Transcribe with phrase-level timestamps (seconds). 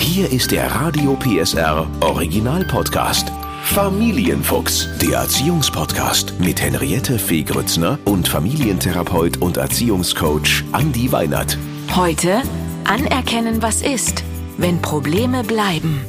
[0.00, 3.30] Hier ist der Radio PSR Original Podcast.
[3.64, 11.56] Familienfuchs, der Erziehungspodcast mit Henriette Fee Grützner und Familientherapeut und Erziehungscoach Andi Weinert.
[11.94, 12.42] Heute
[12.84, 14.24] anerkennen, was ist,
[14.56, 16.00] wenn Probleme bleiben.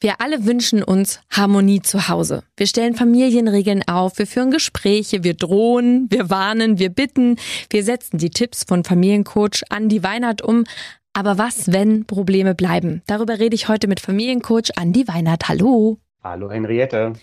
[0.00, 2.44] Wir alle wünschen uns Harmonie zu Hause.
[2.56, 7.36] Wir stellen Familienregeln auf, wir führen Gespräche, wir drohen, wir warnen, wir bitten,
[7.68, 10.64] wir setzen die Tipps von Familiencoach Andi Weinert um.
[11.18, 13.02] Aber was, wenn Probleme bleiben?
[13.08, 15.48] Darüber rede ich heute mit Familiencoach Andi Weinert.
[15.48, 15.98] Hallo.
[16.22, 17.14] Hallo Henriette.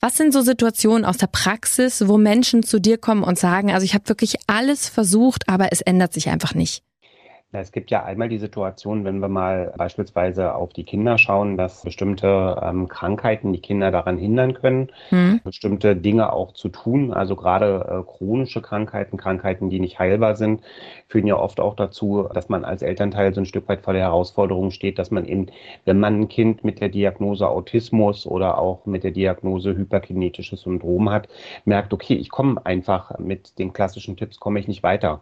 [0.00, 3.84] Was sind so Situationen aus der Praxis, wo Menschen zu dir kommen und sagen, also
[3.84, 6.82] ich habe wirklich alles versucht, aber es ändert sich einfach nicht?
[7.54, 11.82] Es gibt ja einmal die Situation, wenn wir mal beispielsweise auf die Kinder schauen, dass
[11.82, 15.42] bestimmte ähm, Krankheiten die Kinder daran hindern können, mhm.
[15.44, 17.12] bestimmte Dinge auch zu tun.
[17.12, 20.62] Also gerade äh, chronische Krankheiten, Krankheiten, die nicht heilbar sind,
[21.08, 24.04] führen ja oft auch dazu, dass man als Elternteil so ein Stück weit vor der
[24.04, 25.48] Herausforderung steht, dass man eben,
[25.84, 31.10] wenn man ein Kind mit der Diagnose Autismus oder auch mit der Diagnose hyperkinetisches Syndrom
[31.10, 31.28] hat,
[31.66, 35.20] merkt, okay, ich komme einfach mit den klassischen Tipps, komme ich nicht weiter.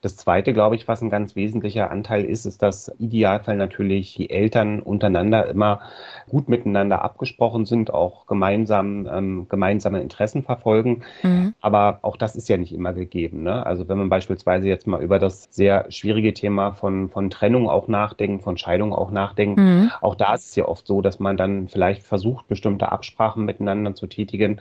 [0.00, 4.30] Das Zweite, glaube ich, was ein ganz wesentlicher Anteil ist, ist, dass Idealfall natürlich die
[4.30, 5.80] Eltern untereinander immer
[6.28, 11.02] gut miteinander abgesprochen sind, auch gemeinsam ähm, gemeinsame Interessen verfolgen.
[11.22, 11.54] Mhm.
[11.60, 13.42] Aber auch das ist ja nicht immer gegeben.
[13.42, 13.64] Ne?
[13.64, 17.88] Also wenn man beispielsweise jetzt mal über das sehr schwierige Thema von, von Trennung auch
[17.88, 19.90] nachdenkt, von Scheidung auch nachdenkt, mhm.
[20.00, 23.94] auch da ist es ja oft so, dass man dann vielleicht versucht, bestimmte Absprachen miteinander
[23.94, 24.60] zu tätigen,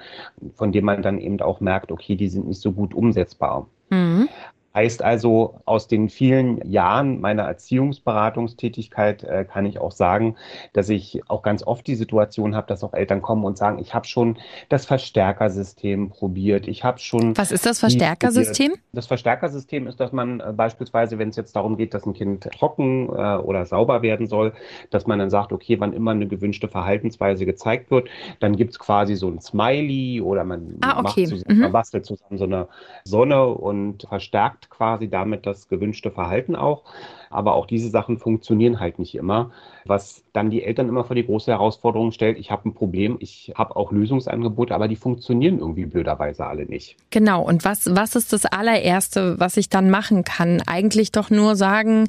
[0.54, 3.68] von denen man dann eben auch merkt, okay, die sind nicht so gut umsetzbar.
[3.90, 4.30] Mhm.
[4.76, 10.36] Heißt also, aus den vielen Jahren meiner Erziehungsberatungstätigkeit äh, kann ich auch sagen,
[10.74, 13.94] dass ich auch ganz oft die Situation habe, dass auch Eltern kommen und sagen, ich
[13.94, 14.38] habe schon
[14.68, 16.68] das Verstärkersystem probiert.
[16.68, 17.38] Ich habe schon.
[17.38, 18.74] Was ist das Verstärkersystem?
[18.92, 22.44] Das Verstärkersystem ist, dass man äh, beispielsweise, wenn es jetzt darum geht, dass ein Kind
[22.52, 24.52] trocken äh, oder sauber werden soll,
[24.90, 28.10] dass man dann sagt, okay, wann immer eine gewünschte Verhaltensweise gezeigt wird,
[28.42, 31.02] dann gibt es quasi so ein Smiley oder man ah, okay.
[31.02, 31.62] macht zusammen, mhm.
[31.62, 32.68] man bastelt zusammen so eine
[33.06, 36.84] Sonne und verstärkt quasi damit das gewünschte Verhalten auch.
[37.30, 39.52] Aber auch diese Sachen funktionieren halt nicht immer,
[39.86, 42.38] was dann die Eltern immer vor die große Herausforderung stellt.
[42.38, 46.96] Ich habe ein Problem, ich habe auch Lösungsangebote, aber die funktionieren irgendwie blöderweise alle nicht.
[47.10, 47.44] Genau.
[47.44, 50.62] Und was, was ist das allererste, was ich dann machen kann?
[50.66, 52.08] Eigentlich doch nur sagen,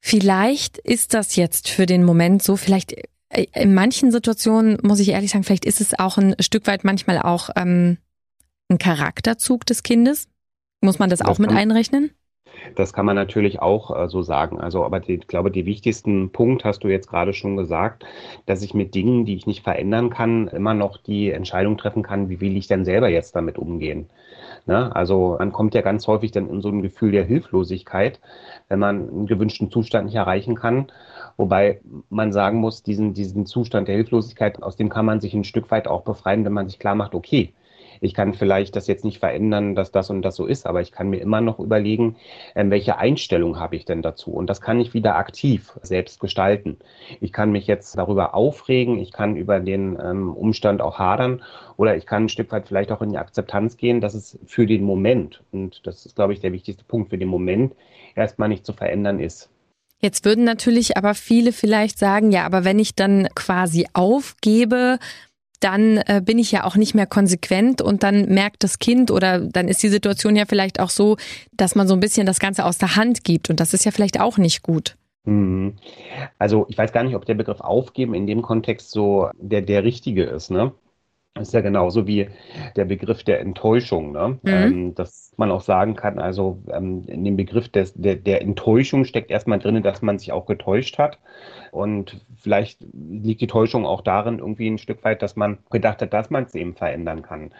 [0.00, 2.94] vielleicht ist das jetzt für den Moment so, vielleicht
[3.30, 6.84] äh, in manchen Situationen muss ich ehrlich sagen, vielleicht ist es auch ein Stück weit
[6.84, 7.98] manchmal auch ähm,
[8.68, 10.28] ein Charakterzug des Kindes.
[10.80, 12.10] Muss man das, das auch mit einrechnen?
[12.74, 14.60] Das kann man natürlich auch äh, so sagen.
[14.60, 18.04] Also, aber die, ich glaube, die wichtigsten Punkt hast du jetzt gerade schon gesagt,
[18.46, 22.28] dass ich mit Dingen, die ich nicht verändern kann, immer noch die Entscheidung treffen kann,
[22.28, 24.08] wie will ich denn selber jetzt damit umgehen.
[24.66, 24.94] Ne?
[24.94, 28.20] Also man kommt ja ganz häufig dann in so ein Gefühl der Hilflosigkeit,
[28.68, 30.88] wenn man einen gewünschten Zustand nicht erreichen kann.
[31.36, 31.80] Wobei
[32.10, 35.70] man sagen muss, diesen, diesen Zustand der Hilflosigkeit, aus dem kann man sich ein Stück
[35.70, 37.54] weit auch befreien, wenn man sich klar macht, okay,
[38.00, 40.92] ich kann vielleicht das jetzt nicht verändern, dass das und das so ist, aber ich
[40.92, 42.16] kann mir immer noch überlegen,
[42.54, 44.32] ähm, welche Einstellung habe ich denn dazu?
[44.32, 46.78] Und das kann ich wieder aktiv selbst gestalten.
[47.20, 51.42] Ich kann mich jetzt darüber aufregen, ich kann über den ähm, Umstand auch hadern
[51.76, 54.66] oder ich kann ein Stück weit vielleicht auch in die Akzeptanz gehen, dass es für
[54.66, 57.74] den Moment, und das ist, glaube ich, der wichtigste Punkt für den Moment,
[58.14, 59.50] erstmal nicht zu verändern ist.
[60.02, 64.98] Jetzt würden natürlich aber viele vielleicht sagen, ja, aber wenn ich dann quasi aufgebe,
[65.60, 69.40] dann äh, bin ich ja auch nicht mehr konsequent und dann merkt das Kind oder
[69.40, 71.16] dann ist die Situation ja vielleicht auch so,
[71.52, 73.92] dass man so ein bisschen das Ganze aus der Hand gibt und das ist ja
[73.92, 74.96] vielleicht auch nicht gut.
[75.24, 75.76] Mhm.
[76.38, 79.84] Also ich weiß gar nicht, ob der Begriff aufgeben in dem Kontext so der, der
[79.84, 80.72] richtige ist, ne?
[81.34, 82.28] Das ist ja genauso wie
[82.74, 84.40] der Begriff der Enttäuschung, ne?
[84.42, 84.50] Mhm.
[84.50, 89.04] Ähm, dass man auch sagen kann, also ähm, in dem Begriff des, der, der Enttäuschung
[89.04, 91.20] steckt erstmal drin, dass man sich auch getäuscht hat.
[91.70, 96.12] Und vielleicht liegt die Täuschung auch darin, irgendwie ein Stück weit, dass man gedacht hat,
[96.12, 97.52] dass man es eben verändern kann.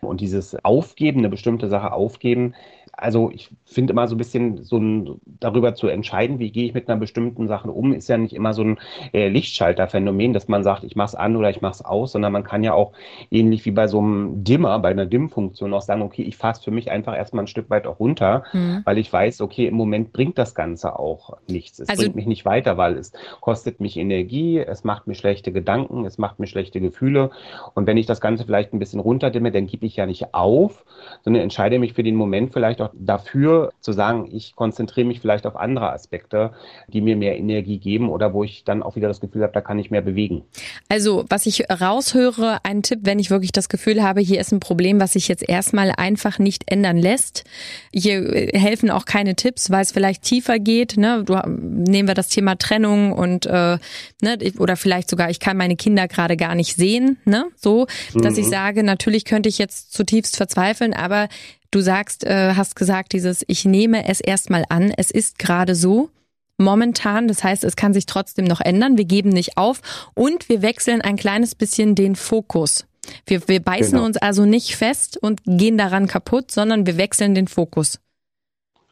[0.00, 2.54] Und dieses Aufgeben, eine bestimmte Sache aufgeben,
[2.98, 6.74] also ich finde immer so ein bisschen so ein, darüber zu entscheiden, wie gehe ich
[6.74, 8.78] mit einer bestimmten Sache um, ist ja nicht immer so ein
[9.12, 12.32] äh, Lichtschalterphänomen, dass man sagt, ich mache es an oder ich mache es aus, sondern
[12.32, 12.92] man kann ja auch
[13.30, 16.70] ähnlich wie bei so einem Dimmer, bei einer Dimm-Funktion auch sagen, okay, ich fasse für
[16.70, 18.82] mich einfach erstmal ein Stück weit auch runter, mhm.
[18.84, 21.78] weil ich weiß, okay, im Moment bringt das Ganze auch nichts.
[21.78, 25.52] Es also, bringt mich nicht weiter, weil es kostet mich Energie, es macht mir schlechte
[25.52, 27.30] Gedanken, es macht mir schlechte Gefühle.
[27.74, 30.84] Und wenn ich das Ganze vielleicht ein bisschen runterdimme, dann gebe ich ja nicht auf,
[31.22, 35.46] sondern entscheide mich für den Moment vielleicht auch dafür zu sagen, ich konzentriere mich vielleicht
[35.46, 36.52] auf andere Aspekte,
[36.88, 39.60] die mir mehr Energie geben oder wo ich dann auch wieder das Gefühl habe, da
[39.60, 40.42] kann ich mehr bewegen.
[40.88, 44.60] Also, was ich raushöre, ein Tipp wenn ich wirklich das Gefühl habe, hier ist ein
[44.60, 47.44] Problem, was sich jetzt erstmal einfach nicht ändern lässt.
[47.90, 50.98] Hier äh, helfen auch keine Tipps, weil es vielleicht tiefer geht.
[50.98, 51.24] Ne?
[51.24, 53.78] Du, nehmen wir das Thema Trennung und äh,
[54.20, 57.46] ne, oder vielleicht sogar, ich kann meine Kinder gerade gar nicht sehen, ne?
[57.56, 58.40] So, dass mhm.
[58.40, 61.28] ich sage, natürlich könnte ich jetzt zutiefst verzweifeln, aber
[61.70, 66.10] du sagst, äh, hast gesagt, dieses, ich nehme es erstmal an, es ist gerade so
[66.58, 67.26] momentan.
[67.26, 68.98] Das heißt, es kann sich trotzdem noch ändern.
[68.98, 69.80] Wir geben nicht auf
[70.14, 72.87] und wir wechseln ein kleines bisschen den Fokus.
[73.26, 74.04] Wir, wir beißen genau.
[74.04, 78.00] uns also nicht fest und gehen daran kaputt, sondern wir wechseln den Fokus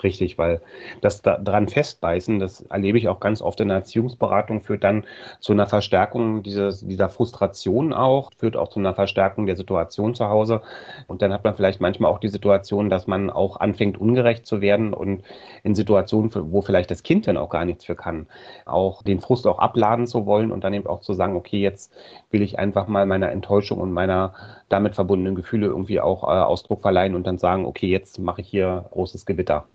[0.02, 0.60] richtig, weil
[1.00, 5.04] das da, dran festbeißen, das erlebe ich auch ganz oft in der Erziehungsberatung, führt dann
[5.40, 10.28] zu einer Verstärkung dieses, dieser Frustration auch, führt auch zu einer Verstärkung der Situation zu
[10.28, 10.62] Hause.
[11.06, 14.60] Und dann hat man vielleicht manchmal auch die Situation, dass man auch anfängt, ungerecht zu
[14.60, 15.22] werden und
[15.62, 18.26] in Situationen, wo vielleicht das Kind dann auch gar nichts für kann,
[18.66, 21.92] auch den Frust auch abladen zu wollen und dann eben auch zu sagen, okay, jetzt
[22.30, 24.34] will ich einfach mal meiner Enttäuschung und meiner
[24.68, 28.48] damit verbundenen Gefühle irgendwie auch äh, Ausdruck verleihen und dann sagen, okay, jetzt mache ich
[28.48, 29.66] hier großes Gewitter.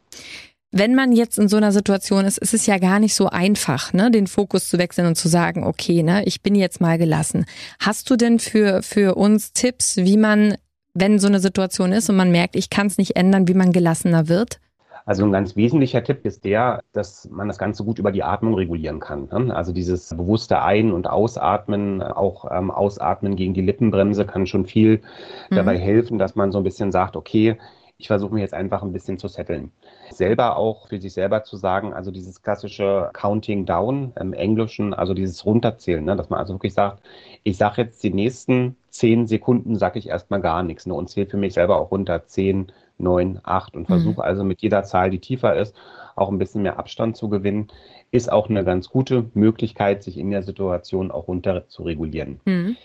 [0.74, 3.92] Wenn man jetzt in so einer Situation ist, ist es ja gar nicht so einfach,
[3.92, 7.46] ne, den Fokus zu wechseln und zu sagen, okay, ne, ich bin jetzt mal gelassen.
[7.80, 10.56] Hast du denn für, für uns Tipps, wie man,
[10.94, 13.74] wenn so eine Situation ist und man merkt, ich kann es nicht ändern, wie man
[13.74, 14.60] gelassener wird?
[15.06, 18.54] Also ein ganz wesentlicher Tipp ist der, dass man das Ganze gut über die Atmung
[18.56, 19.30] regulieren kann.
[19.32, 19.56] Ne?
[19.56, 25.02] Also dieses bewusste Ein- und Ausatmen, auch ähm, Ausatmen gegen die Lippenbremse kann schon viel
[25.50, 25.56] mhm.
[25.56, 27.58] dabei helfen, dass man so ein bisschen sagt, okay,
[28.02, 29.72] ich versuche mir jetzt einfach ein bisschen zu setteln.
[30.10, 35.14] Selber auch für sich selber zu sagen, also dieses klassische Counting Down im Englischen, also
[35.14, 37.04] dieses Runterzählen, ne, dass man also wirklich sagt,
[37.44, 41.28] ich sage jetzt die nächsten zehn Sekunden, sage ich erstmal gar nichts ne, und zähle
[41.28, 42.72] für mich selber auch runter zehn,
[43.02, 44.22] neun, acht und versuche mhm.
[44.22, 45.76] also mit jeder Zahl, die tiefer ist,
[46.16, 47.68] auch ein bisschen mehr Abstand zu gewinnen,
[48.12, 52.40] ist auch eine ganz gute Möglichkeit, sich in der Situation auch runter zu regulieren.
[52.46, 52.78] Mhm.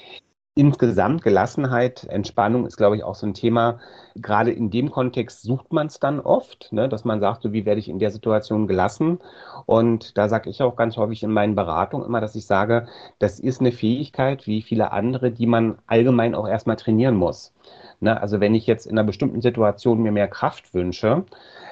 [0.59, 3.79] Insgesamt Gelassenheit, Entspannung ist, glaube ich, auch so ein Thema.
[4.15, 7.67] Gerade in dem Kontext sucht man es dann oft, ne, dass man sagt, so wie
[7.67, 9.19] werde ich in der Situation gelassen?
[9.67, 12.87] Und da sage ich auch ganz häufig in meinen Beratungen immer, dass ich sage,
[13.19, 17.53] das ist eine Fähigkeit wie viele andere, die man allgemein auch erstmal trainieren muss.
[18.01, 21.25] Ne, also wenn ich jetzt in einer bestimmten Situation mir mehr Kraft wünsche,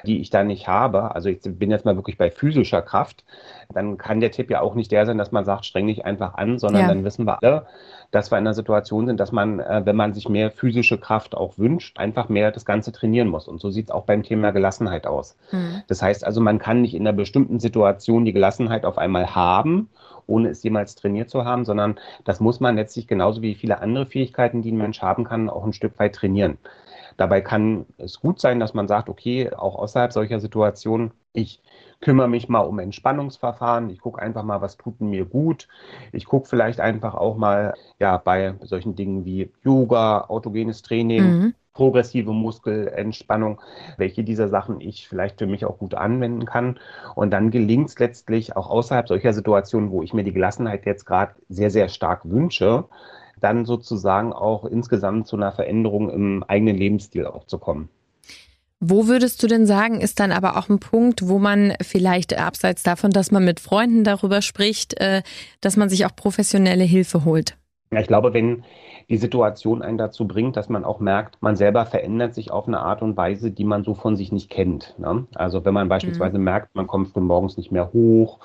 [0.07, 3.25] die ich da nicht habe, also ich bin jetzt mal wirklich bei physischer Kraft,
[3.73, 6.35] dann kann der Tipp ja auch nicht der sein, dass man sagt, streng dich einfach
[6.35, 6.89] an, sondern ja.
[6.89, 7.67] dann wissen wir alle,
[8.11, 11.35] dass wir in einer Situation sind, dass man, äh, wenn man sich mehr physische Kraft
[11.35, 13.49] auch wünscht, einfach mehr das Ganze trainieren muss.
[13.49, 15.37] Und so sieht es auch beim Thema Gelassenheit aus.
[15.53, 15.83] Mhm.
[15.89, 19.91] Das heißt also, man kann nicht in einer bestimmten Situation die Gelassenheit auf einmal haben,
[20.27, 24.07] ohne es jemals trainiert zu haben, sondern das muss man letztlich genauso wie viele andere
[24.07, 26.59] Fähigkeiten, die ein Mensch haben kann, auch ein Stück weit trainieren.
[27.17, 31.61] Dabei kann es gut sein, dass man sagt, okay, auch außerhalb solcher Situationen, ich
[32.01, 33.91] kümmere mich mal um Entspannungsverfahren.
[33.91, 35.69] Ich gucke einfach mal, was tut mir gut.
[36.13, 41.55] Ich gucke vielleicht einfach auch mal ja bei solchen Dingen wie Yoga, autogenes Training, mhm.
[41.75, 43.61] Progressive Muskelentspannung,
[43.99, 46.79] welche dieser Sachen ich vielleicht für mich auch gut anwenden kann.
[47.15, 51.05] Und dann gelingt es letztlich auch außerhalb solcher Situationen, wo ich mir die Gelassenheit jetzt
[51.05, 52.85] gerade sehr, sehr stark wünsche,
[53.41, 57.91] dann sozusagen auch insgesamt zu einer Veränderung im eigenen Lebensstil auch zu kommen.
[58.81, 62.83] Wo würdest du denn sagen, ist dann aber auch ein Punkt, wo man vielleicht abseits
[62.83, 65.23] davon, dass man mit Freunden darüber spricht, äh,
[65.61, 67.57] dass man sich auch professionelle Hilfe holt?
[67.93, 68.65] Ja, ich glaube, wenn
[69.09, 72.81] die Situation einen dazu bringt, dass man auch merkt, man selber verändert sich auf eine
[72.81, 74.95] Art und Weise, die man so von sich nicht kennt.
[74.99, 75.27] Ne?
[75.35, 76.45] Also wenn man beispielsweise mhm.
[76.45, 78.39] merkt, man kommt früh morgens nicht mehr hoch,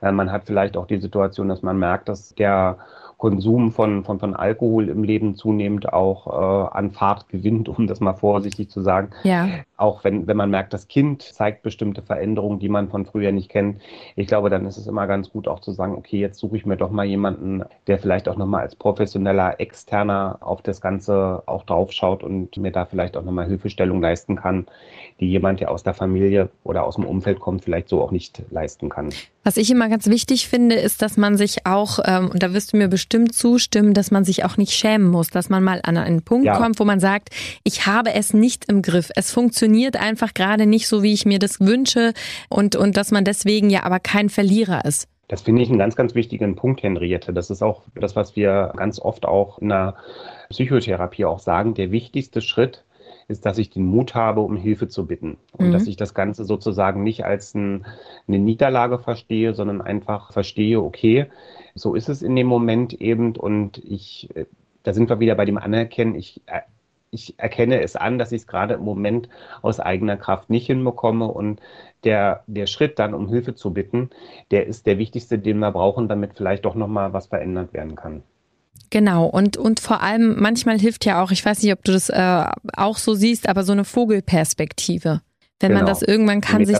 [0.00, 2.78] äh, man hat vielleicht auch die Situation, dass man merkt, dass der
[3.24, 8.00] Konsum von, von, von Alkohol im Leben zunehmend auch äh, an Fahrt gewinnt, um das
[8.00, 9.12] mal vorsichtig zu sagen.
[9.22, 9.48] Ja.
[9.78, 13.48] Auch wenn, wenn man merkt, das Kind zeigt bestimmte Veränderungen, die man von früher nicht
[13.48, 13.80] kennt.
[14.14, 16.66] Ich glaube, dann ist es immer ganz gut auch zu sagen, okay, jetzt suche ich
[16.66, 21.64] mir doch mal jemanden, der vielleicht auch nochmal als professioneller Externer auf das Ganze auch
[21.64, 24.66] draufschaut und mir da vielleicht auch nochmal Hilfestellung leisten kann,
[25.20, 28.42] die jemand, der aus der Familie oder aus dem Umfeld kommt, vielleicht so auch nicht
[28.50, 29.10] leisten kann.
[29.44, 32.72] Was ich immer ganz wichtig finde, ist, dass man sich auch, ähm, und da wirst
[32.72, 35.96] du mir bestimmt zustimmen, dass man sich auch nicht schämen muss, dass man mal an
[35.96, 36.56] einen Punkt ja.
[36.56, 37.28] kommt, wo man sagt,
[37.62, 39.10] ich habe es nicht im Griff.
[39.14, 42.14] Es funktioniert einfach gerade nicht so, wie ich mir das wünsche
[42.48, 45.08] und, und dass man deswegen ja aber kein Verlierer ist.
[45.28, 47.32] Das finde ich einen ganz, ganz wichtigen Punkt, Henriette.
[47.32, 49.94] Das ist auch das, was wir ganz oft auch in der
[50.50, 51.74] Psychotherapie auch sagen.
[51.74, 52.84] Der wichtigste Schritt
[53.28, 55.38] ist, dass ich den Mut habe, um Hilfe zu bitten.
[55.52, 55.72] Und mhm.
[55.72, 57.86] dass ich das Ganze sozusagen nicht als ein,
[58.28, 61.26] eine Niederlage verstehe, sondern einfach verstehe, okay,
[61.74, 64.46] so ist es in dem Moment eben und ich, äh,
[64.82, 66.60] da sind wir wieder bei dem Anerkennen, ich, äh,
[67.14, 69.28] ich erkenne es an, dass ich es gerade im Moment
[69.62, 71.60] aus eigener Kraft nicht hinbekomme und
[72.04, 74.10] der, der Schritt dann, um Hilfe zu bitten,
[74.50, 78.22] der ist der wichtigste, den wir brauchen, damit vielleicht doch nochmal was verändert werden kann.
[78.90, 82.10] Genau, und, und vor allem manchmal hilft ja auch, ich weiß nicht, ob du das
[82.10, 82.44] äh,
[82.76, 85.22] auch so siehst, aber so eine Vogelperspektive.
[85.60, 85.80] Wenn genau.
[85.80, 86.76] man das irgendwann kann sich.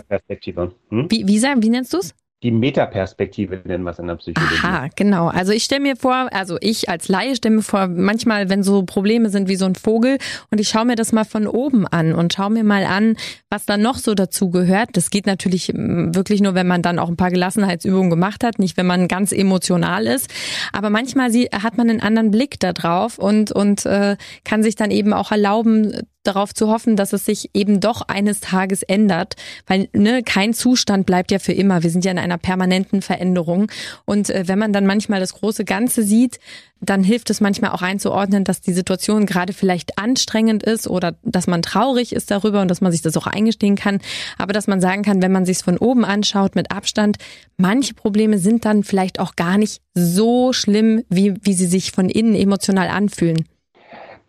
[0.89, 1.07] Hm?
[1.09, 2.13] Wie, wie, wie nennst du es?
[2.43, 4.55] Die Metaperspektive nennen wir es in der Psychologie.
[4.61, 5.29] Aha, genau.
[5.29, 8.83] Also ich stelle mir vor, also ich als Laie stelle mir vor, manchmal, wenn so
[8.83, 10.17] Probleme sind wie so ein Vogel
[10.51, 13.15] und ich schaue mir das mal von oben an und schaue mir mal an,
[13.49, 14.89] was da noch so dazu gehört.
[14.93, 18.59] Das geht natürlich mm, wirklich nur, wenn man dann auch ein paar Gelassenheitsübungen gemacht hat,
[18.59, 20.29] nicht wenn man ganz emotional ist.
[20.71, 24.91] Aber manchmal hat man einen anderen Blick da drauf und, und äh, kann sich dann
[24.91, 29.35] eben auch erlauben, darauf zu hoffen, dass es sich eben doch eines Tages ändert,
[29.67, 31.83] weil ne, kein Zustand bleibt ja für immer.
[31.83, 33.71] Wir sind ja in einer permanenten Veränderung
[34.05, 36.39] und äh, wenn man dann manchmal das große Ganze sieht,
[36.81, 41.47] dann hilft es manchmal auch einzuordnen, dass die Situation gerade vielleicht anstrengend ist oder dass
[41.47, 43.99] man traurig ist darüber und dass man sich das auch eingestehen kann,
[44.37, 47.17] aber dass man sagen kann, wenn man sich es von oben anschaut mit Abstand,
[47.57, 52.09] manche Probleme sind dann vielleicht auch gar nicht so schlimm, wie wie sie sich von
[52.09, 53.45] innen emotional anfühlen.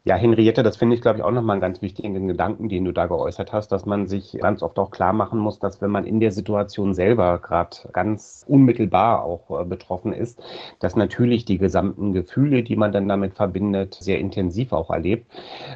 [0.09, 2.93] Ja, Henriette, das finde ich, glaube ich, auch nochmal einen ganz wichtigen Gedanken, den du
[2.93, 6.07] da geäußert hast, dass man sich ganz oft auch klar machen muss, dass wenn man
[6.07, 10.41] in der Situation selber gerade ganz unmittelbar auch äh, betroffen ist,
[10.79, 15.27] dass natürlich die gesamten Gefühle, die man dann damit verbindet, sehr intensiv auch erlebt.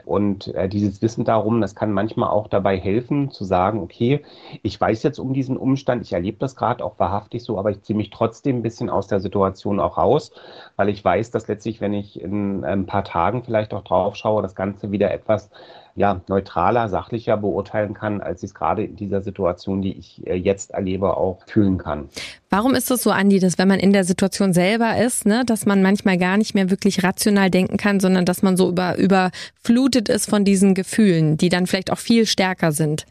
[0.05, 4.23] Und äh, dieses Wissen darum, das kann manchmal auch dabei helfen, zu sagen, okay,
[4.63, 7.83] ich weiß jetzt um diesen Umstand, ich erlebe das gerade auch wahrhaftig so, aber ich
[7.83, 10.31] ziehe mich trotzdem ein bisschen aus der Situation auch raus,
[10.77, 14.43] weil ich weiß, dass letztlich, wenn ich in ein paar Tagen vielleicht auch drauf draufschaue,
[14.43, 15.50] das Ganze wieder etwas
[15.97, 20.35] ja, neutraler, sachlicher beurteilen kann, als ich es gerade in dieser Situation, die ich äh,
[20.35, 22.09] jetzt erlebe, auch fühlen kann.
[22.49, 25.67] Warum ist es so, Andi, dass wenn man in der Situation selber ist, ne, dass
[25.67, 30.09] man manchmal gar nicht mehr wirklich rational denken kann, sondern dass man so über, überflutet
[30.09, 33.05] ist von diesen Gefühlen, die dann vielleicht auch viel stärker sind?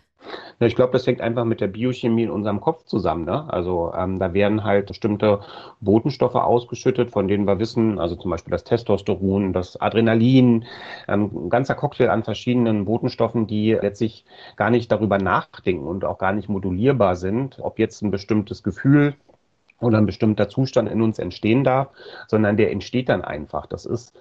[0.59, 3.25] Ja, ich glaube, das hängt einfach mit der Biochemie in unserem Kopf zusammen.
[3.25, 3.51] Ne?
[3.51, 5.39] Also ähm, da werden halt bestimmte
[5.79, 10.65] Botenstoffe ausgeschüttet, von denen wir wissen, also zum Beispiel das Testosteron, das Adrenalin,
[11.07, 14.25] ähm, ein ganzer Cocktail an verschiedenen Botenstoffen, die letztlich
[14.57, 19.15] gar nicht darüber nachdenken und auch gar nicht modulierbar sind, ob jetzt ein bestimmtes Gefühl
[19.79, 21.89] oder ein bestimmter Zustand in uns entstehen darf,
[22.27, 23.65] sondern der entsteht dann einfach.
[23.65, 24.13] Das ist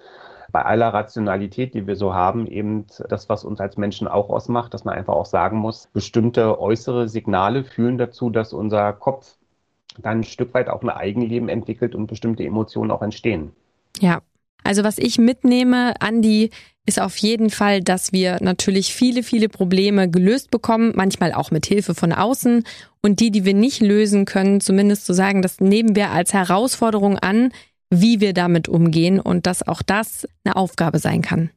[0.51, 4.73] bei aller Rationalität, die wir so haben, eben das, was uns als Menschen auch ausmacht,
[4.73, 9.35] dass man einfach auch sagen muss, bestimmte äußere Signale führen dazu, dass unser Kopf
[9.97, 13.51] dann ein Stück weit auch ein Eigenleben entwickelt und bestimmte Emotionen auch entstehen.
[13.99, 14.21] Ja.
[14.63, 16.51] Also was ich mitnehme, Andi,
[16.85, 21.65] ist auf jeden Fall, dass wir natürlich viele, viele Probleme gelöst bekommen, manchmal auch mit
[21.65, 22.63] Hilfe von außen.
[23.01, 27.17] Und die, die wir nicht lösen können, zumindest zu sagen, das nehmen wir als Herausforderung
[27.17, 27.53] an,
[27.89, 31.49] wie wir damit umgehen und dass auch das eine Aufgabe sein kann.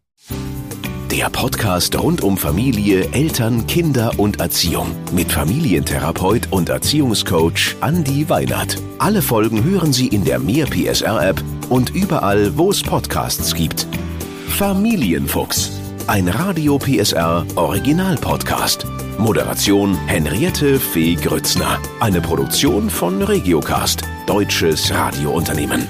[1.10, 8.78] Der Podcast rund um Familie, Eltern, Kinder und Erziehung mit Familientherapeut und Erziehungscoach Andi Weinert.
[8.98, 13.86] Alle Folgen hören Sie in der Mehr PSR App und überall, wo es Podcasts gibt.
[14.48, 15.72] Familienfuchs,
[16.06, 18.86] ein Radio PSR Original Podcast.
[19.18, 21.78] Moderation Henriette Fee Grützner.
[22.00, 25.86] Eine Produktion von Regiocast, deutsches Radiounternehmen.